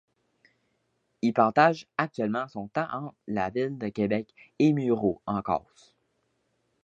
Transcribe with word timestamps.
Il 1.21 1.31
partage 1.31 1.85
actuellement 1.95 2.47
son 2.47 2.69
temps 2.69 2.87
entre 2.91 3.13
la 3.27 3.51
ville 3.51 3.77
de 3.77 3.89
Québec 3.89 4.33
et 4.57 4.73
Muro, 4.73 5.21
en 5.27 5.43
Corse. 5.43 5.93